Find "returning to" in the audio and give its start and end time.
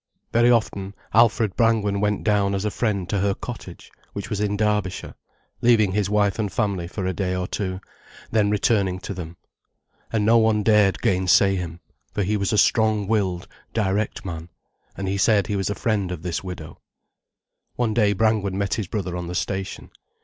8.49-9.13